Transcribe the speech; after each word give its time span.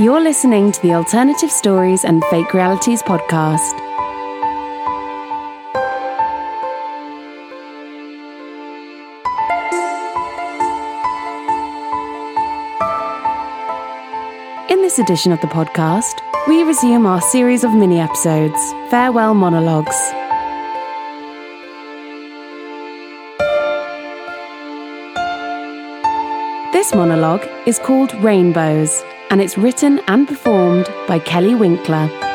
You're 0.00 0.22
listening 0.22 0.72
to 0.72 0.80
the 0.80 0.94
Alternative 0.94 1.50
Stories 1.50 2.06
and 2.06 2.24
Fake 2.30 2.54
Realities 2.54 3.02
podcast. 3.02 3.78
In 14.70 14.80
this 14.80 14.98
edition 14.98 15.32
of 15.32 15.40
the 15.42 15.48
podcast, 15.48 16.22
we 16.48 16.62
resume 16.62 17.04
our 17.04 17.20
series 17.20 17.62
of 17.62 17.74
mini 17.74 18.00
episodes, 18.00 18.58
Farewell 18.88 19.34
Monologues. 19.34 20.00
This 26.72 26.94
monologue 26.94 27.46
is 27.66 27.78
called 27.78 28.14
Rainbows, 28.24 29.04
and 29.30 29.40
it's 29.40 29.56
written 29.56 30.00
and 30.08 30.28
performed 30.28 30.88
by 31.06 31.18
Kelly 31.18 31.54
Winkler. 31.54 32.29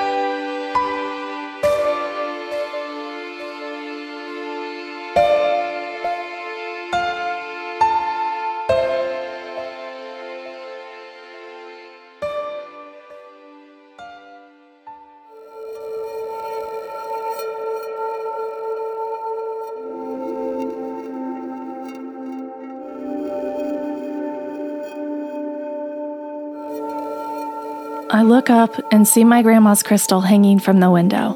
I 28.16 28.21
look 28.21 28.49
up 28.49 28.71
and 28.94 29.05
see 29.05 29.26
my 29.26 29.41
grandma's 29.41 29.84
crystal 29.84 30.21
hanging 30.21 30.58
from 30.58 30.80
the 30.80 30.90
window. 30.90 31.35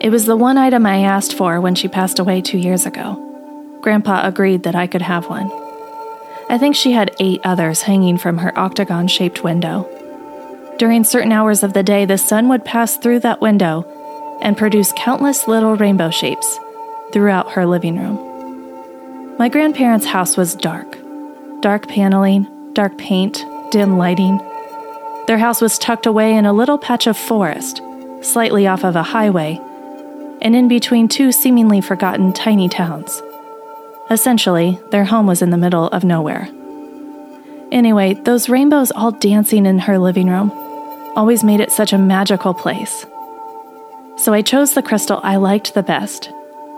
It 0.00 0.08
was 0.08 0.24
the 0.24 0.38
one 0.38 0.56
item 0.56 0.86
I 0.86 1.00
asked 1.00 1.34
for 1.34 1.60
when 1.60 1.74
she 1.74 1.86
passed 1.86 2.18
away 2.18 2.40
two 2.40 2.56
years 2.56 2.86
ago. 2.86 3.78
Grandpa 3.82 4.26
agreed 4.26 4.62
that 4.62 4.74
I 4.74 4.86
could 4.86 5.02
have 5.02 5.28
one. 5.28 5.52
I 6.48 6.56
think 6.56 6.76
she 6.76 6.92
had 6.92 7.14
eight 7.20 7.42
others 7.44 7.82
hanging 7.82 8.16
from 8.16 8.38
her 8.38 8.58
octagon 8.58 9.06
shaped 9.06 9.44
window. 9.44 9.86
During 10.78 11.04
certain 11.04 11.30
hours 11.30 11.62
of 11.62 11.74
the 11.74 11.82
day, 11.82 12.06
the 12.06 12.16
sun 12.16 12.48
would 12.48 12.64
pass 12.64 12.96
through 12.96 13.20
that 13.20 13.42
window 13.42 13.84
and 14.40 14.56
produce 14.56 14.94
countless 14.96 15.46
little 15.46 15.76
rainbow 15.76 16.08
shapes 16.08 16.58
throughout 17.12 17.52
her 17.52 17.66
living 17.66 17.98
room. 17.98 19.36
My 19.36 19.50
grandparents' 19.50 20.06
house 20.06 20.38
was 20.38 20.54
dark 20.54 20.96
dark 21.60 21.86
paneling, 21.86 22.46
dark 22.72 22.96
paint, 22.96 23.44
dim 23.72 23.98
lighting. 23.98 24.40
Their 25.28 25.36
house 25.36 25.60
was 25.60 25.76
tucked 25.76 26.06
away 26.06 26.34
in 26.34 26.46
a 26.46 26.54
little 26.54 26.78
patch 26.78 27.06
of 27.06 27.14
forest, 27.14 27.82
slightly 28.22 28.66
off 28.66 28.82
of 28.82 28.96
a 28.96 29.02
highway, 29.02 29.60
and 30.40 30.56
in 30.56 30.68
between 30.68 31.06
two 31.06 31.32
seemingly 31.32 31.82
forgotten 31.82 32.32
tiny 32.32 32.66
towns. 32.66 33.20
Essentially, 34.08 34.80
their 34.90 35.04
home 35.04 35.26
was 35.26 35.42
in 35.42 35.50
the 35.50 35.58
middle 35.58 35.88
of 35.88 36.02
nowhere. 36.02 36.48
Anyway, 37.70 38.14
those 38.14 38.48
rainbows 38.48 38.90
all 38.92 39.10
dancing 39.10 39.66
in 39.66 39.80
her 39.80 39.98
living 39.98 40.30
room 40.30 40.50
always 41.14 41.44
made 41.44 41.60
it 41.60 41.72
such 41.72 41.92
a 41.92 41.98
magical 41.98 42.54
place. 42.54 43.04
So 44.16 44.32
I 44.32 44.40
chose 44.40 44.72
the 44.72 44.82
crystal 44.82 45.20
I 45.22 45.36
liked 45.36 45.74
the 45.74 45.82
best 45.82 46.30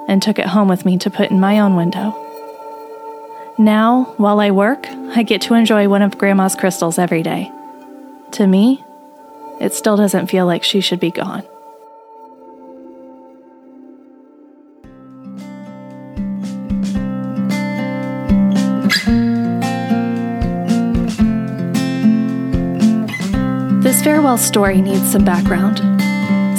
and 0.09 0.21
took 0.21 0.41
it 0.41 0.47
home 0.47 0.67
with 0.67 0.85
me 0.85 0.99
to 0.99 1.09
put 1.09 1.31
in 1.31 1.39
my 1.39 1.61
own 1.61 1.77
window. 1.77 2.17
Now, 3.59 4.13
while 4.17 4.41
I 4.41 4.51
work, 4.51 4.89
I 5.15 5.23
get 5.23 5.41
to 5.43 5.55
enjoy 5.55 5.89
one 5.89 6.03
of 6.03 6.19
Grandma's 6.19 6.57
crystals 6.57 6.99
every 6.99 7.23
day. 7.23 7.53
To 8.33 8.47
me, 8.47 8.83
it 9.61 9.75
still 9.75 9.97
doesn't 9.97 10.29
feel 10.29 10.47
like 10.47 10.65
she 10.65 10.81
should 10.81 11.01
be 11.01 11.11
gone. 11.11 11.43
This 23.83 24.03
farewell 24.03 24.39
story 24.39 24.81
needs 24.81 25.11
some 25.11 25.25
background. 25.25 25.79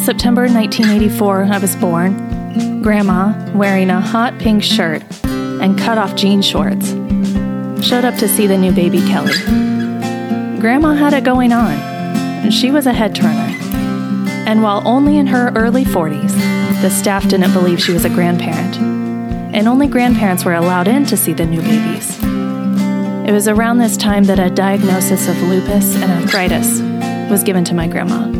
September 0.05 0.41
1984, 0.41 1.45
I 1.45 1.57
was 1.57 1.75
born. 1.77 2.81
Grandma, 2.83 3.33
wearing 3.55 3.89
a 3.89 4.01
hot 4.01 4.37
pink 4.39 4.61
shirt 4.61 5.01
and 5.23 5.79
cut 5.79 5.97
off 5.97 6.15
jean 6.15 6.41
shorts, 6.41 6.89
showed 7.81 8.03
up 8.05 8.15
to 8.19 8.27
see 8.27 8.45
the 8.45 8.57
new 8.57 8.71
baby 8.71 8.99
Kelly. 9.07 9.70
Grandma 10.61 10.93
had 10.93 11.15
it 11.15 11.23
going 11.23 11.51
on, 11.51 12.51
she 12.51 12.69
was 12.69 12.85
a 12.85 12.93
head 12.93 13.15
turner. 13.15 13.57
And 14.45 14.61
while 14.61 14.87
only 14.87 15.17
in 15.17 15.25
her 15.25 15.51
early 15.55 15.83
40s, 15.83 16.33
the 16.83 16.89
staff 16.91 17.27
didn't 17.27 17.51
believe 17.51 17.81
she 17.81 17.93
was 17.93 18.05
a 18.05 18.09
grandparent, 18.09 18.77
and 19.55 19.67
only 19.67 19.87
grandparents 19.87 20.45
were 20.45 20.53
allowed 20.53 20.87
in 20.87 21.03
to 21.07 21.17
see 21.17 21.33
the 21.33 21.47
new 21.47 21.61
babies. 21.61 22.15
It 23.27 23.31
was 23.31 23.47
around 23.47 23.79
this 23.79 23.97
time 23.97 24.25
that 24.25 24.37
a 24.37 24.51
diagnosis 24.51 25.27
of 25.27 25.41
lupus 25.41 25.95
and 25.95 26.11
arthritis 26.11 26.79
was 27.31 27.41
given 27.41 27.63
to 27.63 27.73
my 27.73 27.87
grandma. 27.87 28.31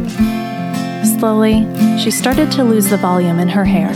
Slowly, 1.18 1.66
she 1.98 2.12
started 2.12 2.52
to 2.52 2.64
lose 2.64 2.88
the 2.88 2.98
volume 2.98 3.40
in 3.40 3.50
her 3.50 3.66
hair, 3.66 3.90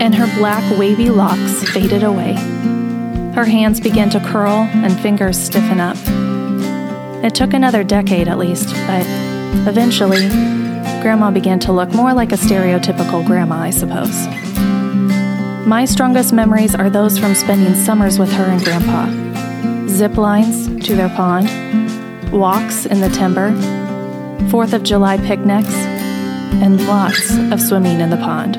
and 0.00 0.12
her 0.16 0.26
black 0.36 0.76
wavy 0.76 1.10
locks 1.10 1.62
faded 1.70 2.02
away. 2.02 2.32
Her 3.36 3.44
hands 3.44 3.78
began 3.78 4.10
to 4.10 4.18
curl 4.18 4.68
and 4.72 4.98
fingers 4.98 5.38
stiffen 5.38 5.78
up. 5.78 5.96
It 7.26 7.34
took 7.34 7.54
another 7.54 7.82
decade 7.82 8.28
at 8.28 8.38
least, 8.38 8.72
but 8.86 9.04
eventually, 9.66 10.28
Grandma 11.02 11.32
began 11.32 11.58
to 11.58 11.72
look 11.72 11.92
more 11.92 12.14
like 12.14 12.30
a 12.30 12.36
stereotypical 12.36 13.26
grandma, 13.26 13.62
I 13.62 13.70
suppose. 13.70 14.28
My 15.66 15.86
strongest 15.86 16.32
memories 16.32 16.76
are 16.76 16.88
those 16.88 17.18
from 17.18 17.34
spending 17.34 17.74
summers 17.74 18.20
with 18.20 18.30
her 18.30 18.44
and 18.44 18.62
Grandpa. 18.62 19.88
Zip 19.88 20.16
lines 20.16 20.68
to 20.86 20.94
their 20.94 21.08
pond, 21.08 21.50
walks 22.30 22.86
in 22.86 23.00
the 23.00 23.08
timber, 23.08 23.50
Fourth 24.48 24.72
of 24.72 24.84
July 24.84 25.16
picnics, 25.16 25.74
and 25.74 26.86
lots 26.86 27.36
of 27.50 27.60
swimming 27.60 27.98
in 27.98 28.10
the 28.10 28.18
pond. 28.18 28.54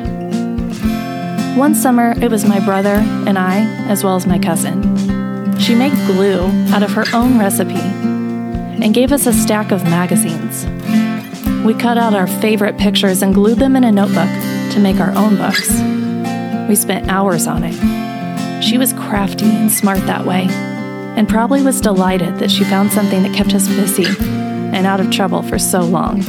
One 1.57 1.73
summer, 1.73 2.16
it 2.22 2.29
was 2.29 2.44
my 2.44 2.59
brother 2.66 2.95
and 3.25 3.39
I, 3.39 3.61
as 3.88 4.03
well 4.03 4.17
as 4.17 4.28
my 4.28 4.38
cousin. 4.38 5.57
She 5.57 5.73
made 5.73 5.94
glue 6.05 6.47
out 6.73 6.84
of 6.84 6.91
her 6.91 7.05
own 7.13 7.39
recipe 7.39 8.16
and 8.82 8.94
gave 8.94 9.12
us 9.12 9.26
a 9.26 9.34
stack 9.34 9.72
of 9.72 9.84
magazines. 9.84 10.66
We 11.66 11.74
cut 11.74 11.98
out 11.98 12.14
our 12.14 12.28
favorite 12.28 12.78
pictures 12.78 13.22
and 13.22 13.34
glued 13.34 13.58
them 13.60 13.76
in 13.76 13.84
a 13.84 13.92
notebook 13.92 14.30
to 14.74 14.80
make 14.80 15.00
our 15.00 15.12
own 15.16 15.36
books. 15.38 15.70
We 16.70 16.76
spent 16.76 17.10
hours 17.10 17.48
on 17.48 17.64
it. 17.64 18.64
She 18.64 18.78
was 18.78 18.94
crafty 18.94 19.46
and 19.46 19.72
smart 19.72 20.00
that 20.08 20.26
way, 20.26 20.48
and 20.50 21.28
probably 21.28 21.64
was 21.64 21.82
delighted 21.82 22.40
that 22.40 22.52
she 22.52 22.64
found 22.64 22.92
something 22.92 23.24
that 23.24 23.36
kept 23.36 23.54
us 23.54 23.68
busy 23.68 24.06
and 24.76 24.86
out 24.86 25.00
of 25.00 25.12
trouble 25.12 25.42
for 25.44 25.58
so 25.58 25.82
long. 25.82 26.22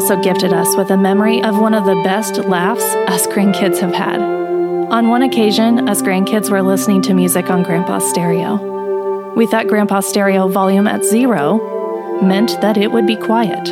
Also 0.00 0.16
gifted 0.22 0.50
us 0.50 0.74
with 0.76 0.90
a 0.90 0.96
memory 0.96 1.42
of 1.42 1.58
one 1.58 1.74
of 1.74 1.84
the 1.84 1.94
best 2.02 2.38
laughs 2.46 2.82
us 3.06 3.26
grandkids 3.26 3.80
have 3.80 3.92
had. 3.92 4.18
On 4.18 5.10
one 5.10 5.20
occasion, 5.20 5.90
us 5.90 6.00
grandkids 6.00 6.48
were 6.48 6.62
listening 6.62 7.02
to 7.02 7.12
music 7.12 7.50
on 7.50 7.62
Grandpa's 7.62 8.08
stereo. 8.08 9.34
We 9.34 9.46
thought 9.46 9.66
Grandpa's 9.66 10.08
stereo 10.08 10.48
volume 10.48 10.86
at 10.86 11.04
zero 11.04 12.22
meant 12.22 12.58
that 12.62 12.78
it 12.78 12.90
would 12.90 13.06
be 13.06 13.14
quiet. 13.14 13.68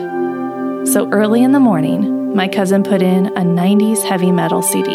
So 0.86 1.08
early 1.12 1.42
in 1.42 1.52
the 1.52 1.60
morning, 1.60 2.36
my 2.36 2.46
cousin 2.46 2.82
put 2.82 3.00
in 3.00 3.28
a 3.28 3.40
90s 3.40 4.02
heavy 4.02 4.30
metal 4.30 4.60
CD. 4.60 4.94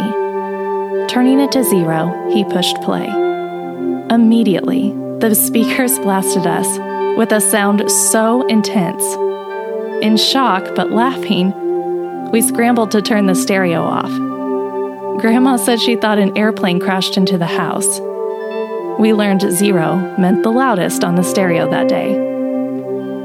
Turning 1.08 1.40
it 1.40 1.52
to 1.54 1.63
zero, 1.63 2.30
he 2.31 2.44
pushed 2.44 2.80
play. 2.84 3.08
Immediately, 4.12 4.92
the 5.18 5.34
speakers 5.34 5.98
blasted 5.98 6.46
us 6.46 6.68
with 7.18 7.31
a 7.31 7.42
sound 7.42 7.90
so 7.92 8.46
intense. 8.46 9.04
In 10.04 10.18
shock 10.18 10.76
but 10.76 10.92
laughing, 10.92 11.54
we 12.32 12.42
scrambled 12.42 12.92
to 12.92 13.02
turn 13.02 13.26
the 13.28 13.36
stereo 13.36 13.82
off. 13.82 14.12
Grandma 15.22 15.56
said 15.56 15.80
she 15.80 15.96
thought 15.96 16.20
an 16.20 16.38
airplane 16.38 16.82
crashed 16.82 17.16
into 17.16 17.38
the 17.38 17.46
house. 17.46 18.02
We 19.00 19.14
learned 19.14 19.50
zero 19.50 19.96
meant 20.20 20.44
the 20.44 20.52
loudest 20.52 21.06
on 21.06 21.16
the 21.16 21.24
stereo 21.24 21.70
that 21.70 21.88
day. 21.88 22.18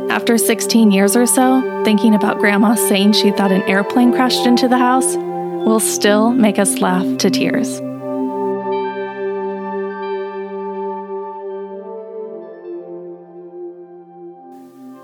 After 0.09 0.39
16 0.39 0.93
years 0.93 1.17
or 1.17 1.27
so, 1.27 1.83
thinking 1.85 2.15
about 2.15 2.39
Grandma 2.39 2.77
saying 2.77 3.15
she 3.15 3.33
thought 3.33 3.51
an 3.51 3.63
airplane 3.63 4.13
crashed 4.13 4.47
into 4.47 4.69
the 4.69 4.79
house 4.79 5.17
will 5.17 5.81
still 5.81 6.31
make 6.31 6.61
us 6.61 6.79
laugh 6.79 7.19
to 7.19 7.29
tears. 7.29 7.81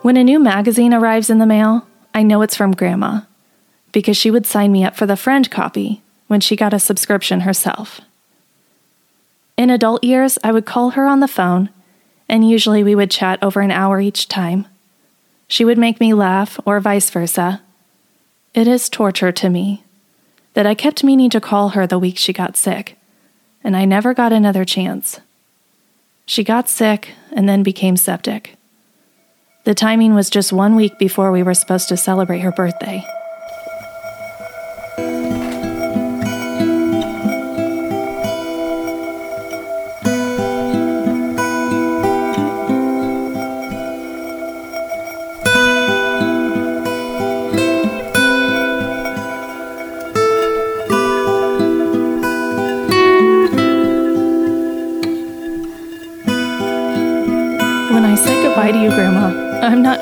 When 0.04 0.18
a 0.18 0.22
new 0.22 0.38
magazine 0.38 0.92
arrives 0.92 1.30
in 1.30 1.38
the 1.38 1.46
mail, 1.46 1.86
I 2.12 2.22
know 2.22 2.42
it's 2.42 2.54
from 2.54 2.72
Grandma. 2.72 3.22
because 3.90 4.18
she 4.18 4.30
would 4.30 4.44
sign 4.44 4.70
me 4.70 4.84
up 4.84 4.96
for 4.96 5.06
the 5.06 5.16
friend 5.16 5.50
copy 5.50 6.02
when 6.26 6.40
she 6.40 6.56
got 6.56 6.74
a 6.74 6.78
subscription 6.78 7.40
herself. 7.40 8.02
In 9.56 9.70
adult 9.70 10.04
years, 10.04 10.36
I 10.44 10.52
would 10.52 10.66
call 10.66 10.90
her 10.90 11.06
on 11.06 11.20
the 11.20 11.26
phone, 11.26 11.70
and 12.28 12.46
usually 12.46 12.84
we 12.84 12.94
would 12.94 13.10
chat 13.10 13.42
over 13.42 13.62
an 13.62 13.70
hour 13.70 13.98
each 13.98 14.28
time. 14.28 14.66
She 15.48 15.64
would 15.64 15.78
make 15.78 16.00
me 16.00 16.12
laugh, 16.12 16.60
or 16.66 16.80
vice 16.80 17.08
versa. 17.08 17.62
It 18.52 18.68
is 18.68 18.90
torture 18.90 19.32
to 19.32 19.48
me 19.48 19.84
that 20.52 20.66
I 20.66 20.74
kept 20.74 21.02
meaning 21.02 21.30
to 21.30 21.40
call 21.40 21.70
her 21.70 21.86
the 21.86 21.98
week 21.98 22.18
she 22.18 22.34
got 22.34 22.58
sick, 22.58 22.98
and 23.62 23.74
I 23.74 23.86
never 23.86 24.12
got 24.12 24.34
another 24.34 24.66
chance. 24.66 25.20
She 26.26 26.44
got 26.44 26.68
sick 26.68 27.12
and 27.32 27.48
then 27.48 27.62
became 27.62 27.96
septic. 27.96 28.58
The 29.64 29.74
timing 29.74 30.14
was 30.14 30.28
just 30.28 30.52
one 30.52 30.76
week 30.76 30.98
before 30.98 31.32
we 31.32 31.42
were 31.42 31.54
supposed 31.54 31.88
to 31.88 31.96
celebrate 31.96 32.40
her 32.40 32.52
birthday. 32.52 33.02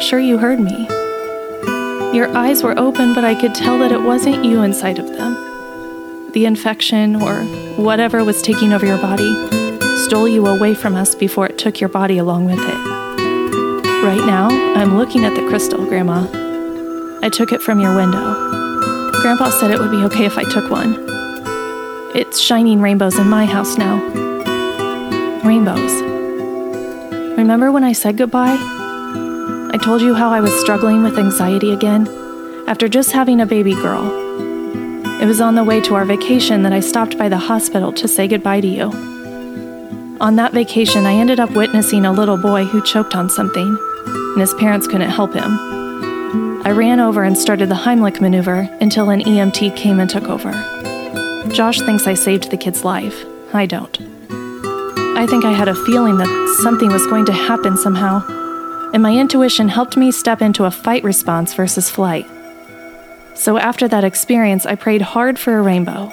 Sure 0.03 0.19
you 0.19 0.37
heard 0.37 0.59
me. 0.59 0.87
Your 2.13 2.29
eyes 2.37 2.63
were 2.63 2.79
open, 2.79 3.15
but 3.15 3.25
I 3.25 3.41
could 3.41 3.55
tell 3.55 3.79
that 3.79 3.93
it 3.93 4.03
wasn't 4.03 4.45
you 4.45 4.63
inside 4.63 4.99
of 4.99 5.09
them. 5.09 6.31
The 6.33 6.45
infection, 6.45 7.17
or 7.17 7.45
whatever 7.77 8.25
was 8.25 8.43
taking 8.43 8.73
over 8.73 8.85
your 8.85 8.99
body, 8.99 9.33
stole 10.05 10.29
you 10.29 10.47
away 10.47 10.75
from 10.75 10.97
us 10.97 11.15
before 11.15 11.47
it 11.47 11.57
took 11.57 11.81
your 11.81 11.89
body 11.89 12.19
along 12.19 12.47
with 12.47 12.59
it. 12.59 12.93
Right 14.05 14.25
now, 14.27 14.49
I'm 14.75 14.99
looking 14.99 15.25
at 15.25 15.35
the 15.35 15.47
crystal, 15.49 15.87
Grandma. 15.87 16.27
I 17.23 17.29
took 17.29 17.53
it 17.53 17.63
from 17.63 17.79
your 17.79 17.95
window. 17.95 18.35
Grandpa 19.23 19.51
said 19.51 19.71
it 19.71 19.79
would 19.79 19.93
be 19.93 20.05
okay 20.05 20.27
if 20.27 20.37
I 20.37 20.45
took 20.45 20.69
one. 20.71 20.97
It's 22.15 22.41
shining 22.41 22.81
rainbows 22.81 23.19
in 23.19 23.29
my 23.29 23.47
house 23.47 23.79
now. 23.79 24.03
Rainbows. 25.45 26.03
Remember 27.39 27.71
when 27.71 27.85
I 27.85 27.93
said 27.93 28.17
goodbye? 28.17 28.82
I 29.73 29.79
told 29.79 30.03
you 30.03 30.13
how 30.13 30.29
I 30.29 30.43
was 30.43 30.53
struggling 30.61 31.03
with 31.03 31.19
anxiety 31.19 31.73
again 31.73 32.07
after 32.69 32.89
just 32.89 33.13
having 33.13 33.41
a 33.41 33.47
baby 33.47 33.73
girl. 33.73 34.05
It 35.23 35.25
was 35.25 35.41
on 35.41 35.55
the 35.55 35.65
way 35.65 35.81
to 35.81 35.95
our 35.95 36.05
vacation 36.05 36.63
that 36.65 36.75
I 36.75 36.81
stopped 36.81 37.17
by 37.17 37.31
the 37.31 37.39
hospital 37.39 37.91
to 37.95 38.07
say 38.07 38.29
goodbye 38.29 38.61
to 38.61 38.67
you. 38.67 38.93
On 40.21 40.37
that 40.37 40.53
vacation, 40.53 41.07
I 41.07 41.15
ended 41.15 41.41
up 41.41 41.53
witnessing 41.53 42.05
a 42.05 42.13
little 42.13 42.37
boy 42.37 42.65
who 42.65 42.83
choked 42.83 43.17
on 43.17 43.31
something, 43.31 43.79
and 44.07 44.41
his 44.41 44.53
parents 44.55 44.87
couldn't 44.87 45.09
help 45.09 45.33
him. 45.33 45.57
I 46.67 46.71
ran 46.71 47.01
over 47.01 47.25
and 47.25 47.37
started 47.37 47.71
the 47.71 47.75
Heimlich 47.75 48.21
maneuver 48.21 48.69
until 48.83 49.09
an 49.09 49.23
EMT 49.23 49.75
came 49.75 50.01
and 50.01 50.11
took 50.11 50.29
over. 50.29 50.53
Josh 51.51 51.81
thinks 51.81 52.07
I 52.07 52.13
saved 52.13 52.51
the 52.51 52.59
kid's 52.59 52.85
life. 52.85 53.25
I 53.55 53.65
don't. 53.65 53.99
I 55.17 55.27
think 55.27 55.47
I 55.47 55.53
had 55.53 55.69
a 55.69 55.75
feeling 55.87 56.19
that 56.19 56.61
something 56.63 56.93
was 56.93 57.07
going 57.07 57.25
to 57.25 57.33
happen 57.33 57.79
somehow, 57.79 58.42
and 58.93 59.03
my 59.03 59.17
intuition 59.17 59.69
helped 59.69 59.97
me 59.97 60.11
step 60.11 60.43
into 60.43 60.65
a 60.65 60.71
fight 60.71 61.03
response 61.05 61.55
versus 61.55 61.89
flight. 61.89 62.27
So 63.35 63.57
after 63.57 63.89
that 63.89 64.05
experience, 64.05 64.67
I 64.67 64.75
prayed 64.75 65.03
hard 65.03 65.39
for 65.39 65.59
a 65.59 65.63
rainbow, 65.63 66.13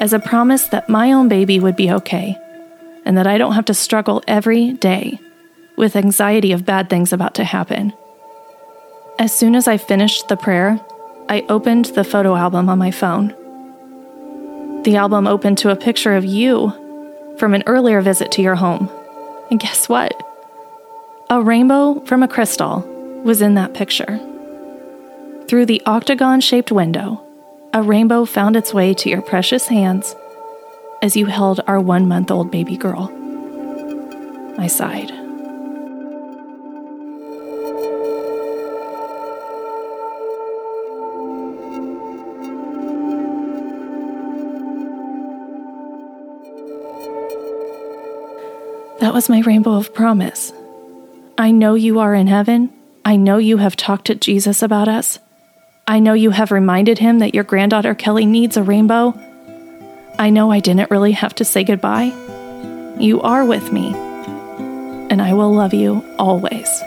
as 0.00 0.12
a 0.12 0.18
promise 0.18 0.68
that 0.68 0.88
my 0.88 1.12
own 1.12 1.28
baby 1.28 1.60
would 1.60 1.76
be 1.76 1.90
okay, 1.92 2.38
and 3.04 3.16
that 3.18 3.26
I 3.26 3.38
don't 3.38 3.52
have 3.52 3.66
to 3.66 3.74
struggle 3.74 4.22
every 4.26 4.72
day 4.72 5.20
with 5.76 5.96
anxiety 5.96 6.52
of 6.52 6.64
bad 6.64 6.88
things 6.88 7.12
about 7.12 7.34
to 7.34 7.44
happen. 7.44 7.92
As 9.18 9.32
soon 9.32 9.54
as 9.54 9.68
I 9.68 9.76
finished 9.76 10.28
the 10.28 10.36
prayer, 10.36 10.80
I 11.28 11.44
opened 11.48 11.86
the 11.86 12.04
photo 12.04 12.34
album 12.34 12.68
on 12.68 12.78
my 12.78 12.90
phone. 12.90 13.28
The 14.82 14.96
album 14.96 15.26
opened 15.26 15.58
to 15.58 15.70
a 15.70 15.76
picture 15.76 16.16
of 16.16 16.24
you 16.24 16.72
from 17.38 17.54
an 17.54 17.62
earlier 17.66 18.00
visit 18.00 18.32
to 18.32 18.42
your 18.42 18.54
home. 18.54 18.90
And 19.50 19.60
guess 19.60 19.88
what? 19.88 20.12
A 21.30 21.42
rainbow 21.42 22.00
from 22.04 22.22
a 22.22 22.28
crystal 22.28 22.80
was 23.24 23.40
in 23.40 23.54
that 23.54 23.72
picture. 23.72 24.20
Through 25.48 25.66
the 25.66 25.82
octagon 25.86 26.40
shaped 26.40 26.70
window, 26.70 27.22
a 27.72 27.82
rainbow 27.82 28.26
found 28.26 28.56
its 28.56 28.74
way 28.74 28.92
to 28.94 29.08
your 29.08 29.22
precious 29.22 29.66
hands 29.66 30.14
as 31.00 31.16
you 31.16 31.26
held 31.26 31.60
our 31.66 31.80
one 31.80 32.06
month 32.08 32.30
old 32.30 32.50
baby 32.50 32.76
girl. 32.76 33.10
I 34.58 34.66
sighed. 34.66 35.08
That 49.00 49.12
was 49.12 49.28
my 49.28 49.40
rainbow 49.40 49.74
of 49.74 49.92
promise. 49.92 50.52
I 51.36 51.50
know 51.50 51.74
you 51.74 51.98
are 51.98 52.14
in 52.14 52.28
heaven. 52.28 52.72
I 53.04 53.16
know 53.16 53.38
you 53.38 53.56
have 53.56 53.74
talked 53.74 54.06
to 54.06 54.14
Jesus 54.14 54.62
about 54.62 54.86
us. 54.86 55.18
I 55.86 55.98
know 55.98 56.14
you 56.14 56.30
have 56.30 56.52
reminded 56.52 57.00
him 57.00 57.18
that 57.18 57.34
your 57.34 57.42
granddaughter 57.42 57.94
Kelly 57.96 58.24
needs 58.24 58.56
a 58.56 58.62
rainbow. 58.62 59.12
I 60.16 60.30
know 60.30 60.52
I 60.52 60.60
didn't 60.60 60.92
really 60.92 61.10
have 61.12 61.34
to 61.36 61.44
say 61.44 61.64
goodbye. 61.64 62.12
You 63.00 63.20
are 63.22 63.44
with 63.44 63.72
me, 63.72 63.92
and 63.94 65.20
I 65.20 65.34
will 65.34 65.52
love 65.52 65.74
you 65.74 66.04
always. 66.20 66.82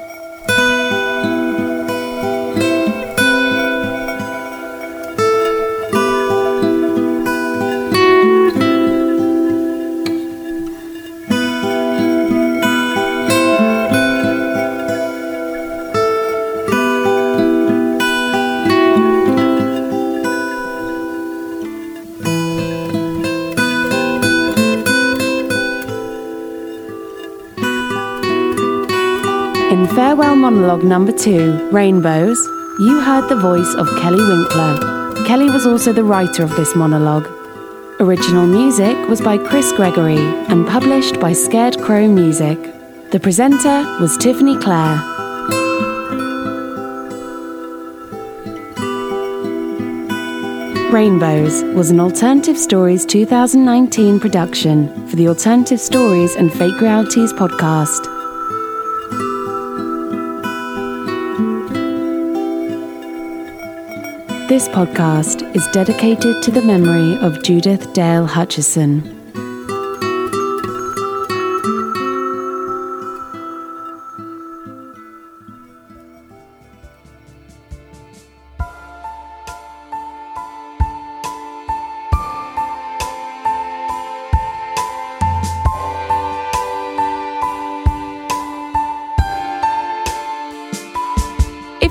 Farewell 30.18 30.36
monologue 30.36 30.84
number 30.84 31.12
two, 31.12 31.70
Rainbows, 31.70 32.40
you 32.80 33.00
heard 33.00 33.30
the 33.30 33.36
voice 33.36 33.76
of 33.76 33.88
Kelly 34.02 34.18
Winkler. 34.18 35.14
Kelly 35.28 35.48
was 35.48 35.68
also 35.68 35.94
the 35.94 36.04
writer 36.04 36.42
of 36.42 36.50
this 36.56 36.76
monologue. 36.76 37.28
Original 38.00 38.48
music 38.48 38.98
was 39.10 39.22
by 39.22 39.38
Chris 39.38 39.72
Gregory 39.74 40.18
and 40.50 40.68
published 40.68 41.20
by 41.20 41.34
Scared 41.34 41.78
Crow 41.84 42.08
Music. 42.08 42.58
The 43.12 43.20
presenter 43.20 43.84
was 44.02 44.18
Tiffany 44.18 44.58
Clare. 44.58 44.98
Rainbows 50.92 51.64
was 51.76 51.92
an 51.92 52.00
Alternative 52.00 52.58
Stories 52.58 53.06
2019 53.06 54.20
production 54.20 55.08
for 55.10 55.16
the 55.16 55.28
Alternative 55.28 55.80
Stories 55.80 56.36
and 56.36 56.52
Fake 56.52 56.82
Realities 56.82 57.32
podcast. 57.34 58.17
This 64.48 64.70
podcast 64.70 65.54
is 65.58 65.68
dedicated 65.74 66.42
to 66.44 66.52
the 66.52 66.62
memory 66.62 67.18
of 67.18 67.44
Judith 67.44 67.92
Dale 67.92 68.26
Hutchison. 68.26 69.17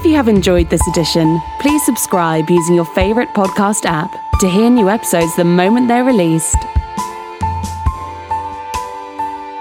You 0.07 0.15
have 0.15 0.29
enjoyed 0.29 0.71
this 0.71 0.87
edition, 0.89 1.41
please 1.59 1.85
subscribe 1.85 2.49
using 2.49 2.75
your 2.75 2.85
favourite 2.85 3.29
podcast 3.35 3.85
app 3.85 4.11
to 4.41 4.49
hear 4.49 4.71
new 4.71 4.89
episodes 4.89 5.35
the 5.37 5.45
moment 5.45 5.89
they're 5.89 6.05
released. 6.05 6.57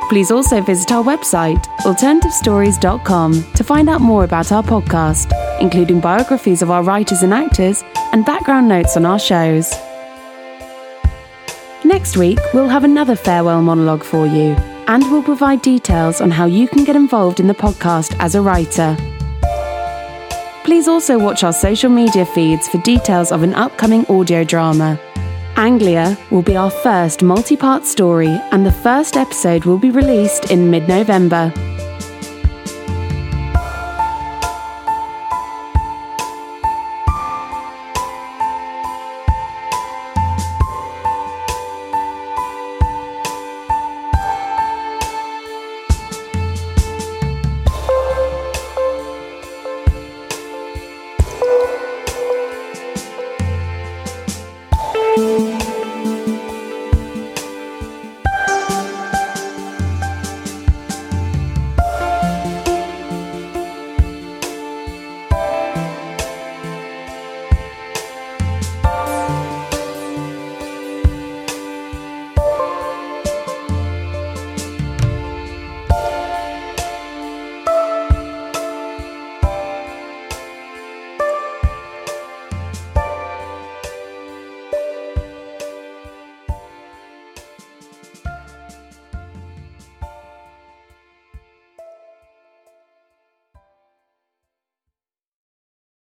Please 0.10 0.30
also 0.30 0.62
visit 0.62 0.92
our 0.92 1.04
website, 1.04 1.66
alternativestories.com, 1.80 3.54
to 3.54 3.64
find 3.64 3.90
out 3.90 4.02
more 4.02 4.24
about 4.24 4.52
our 4.52 4.62
podcast, 4.62 5.32
including 5.60 6.00
biographies 6.00 6.62
of 6.62 6.70
our 6.70 6.84
writers 6.84 7.24
and 7.24 7.34
actors 7.34 7.84
and 8.12 8.26
background 8.26 8.68
notes 8.68 8.96
on 8.96 9.06
our 9.06 9.20
shows. 9.20 9.74
Next 11.84 12.18
week, 12.18 12.40
we'll 12.54 12.70
have 12.70 12.84
another 12.84 13.16
farewell 13.16 13.62
monologue 13.62 14.04
for 14.04 14.28
you, 14.28 14.56
and 14.88 15.04
we'll 15.12 15.24
provide 15.24 15.62
details 15.64 16.22
on 16.22 16.30
how 16.30 16.46
you 16.46 16.68
can 16.68 16.84
get 16.84 16.96
involved 16.96 17.40
in 17.40 17.48
the 17.48 17.56
podcast 17.56 18.16
as 18.20 18.36
a 18.36 18.42
writer. 18.42 18.96
Please 20.66 20.88
also 20.88 21.20
watch 21.20 21.44
our 21.44 21.54
social 21.54 21.92
media 21.92 22.26
feeds 22.26 22.68
for 22.68 22.80
details 22.80 23.32
of 23.32 23.44
an 23.44 23.54
upcoming 23.54 24.04
audio 24.08 24.44
drama. 24.44 25.00
Anglia 25.58 26.18
will 26.32 26.42
be 26.42 26.58
our 26.58 26.72
first 26.72 27.22
multi 27.22 27.56
part 27.56 27.86
story, 27.86 28.36
and 28.52 28.66
the 28.66 28.72
first 28.72 29.16
episode 29.16 29.66
will 29.66 29.78
be 29.78 29.92
released 29.92 30.50
in 30.50 30.72
mid 30.72 30.88
November. 30.88 31.54